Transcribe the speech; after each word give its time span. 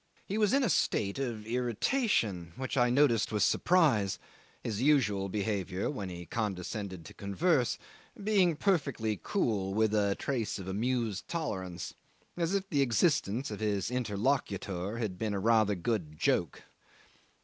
He 0.25 0.39
was 0.39 0.51
in 0.51 0.63
a 0.63 0.69
state 0.71 1.19
of 1.19 1.45
irritation, 1.45 2.53
which 2.55 2.75
I 2.75 2.89
noticed 2.89 3.31
with 3.31 3.43
surprise, 3.43 4.17
his 4.63 4.81
usual 4.81 5.29
behaviour 5.29 5.91
when 5.91 6.09
he 6.09 6.25
condescended 6.25 7.05
to 7.05 7.13
converse 7.13 7.77
being 8.23 8.55
perfectly 8.55 9.19
cool, 9.21 9.75
with 9.75 9.93
a 9.93 10.15
trace 10.17 10.57
of 10.57 10.67
amused 10.67 11.27
tolerance, 11.27 11.93
as 12.35 12.55
if 12.55 12.67
the 12.67 12.81
existence 12.81 13.51
of 13.51 13.59
his 13.59 13.91
interlocutor 13.91 14.97
had 14.97 15.19
been 15.19 15.35
a 15.35 15.39
rather 15.39 15.75
good 15.75 16.17
joke. 16.17 16.63